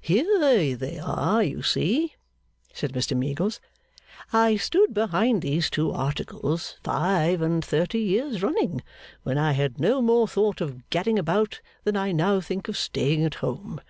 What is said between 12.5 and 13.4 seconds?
of staying at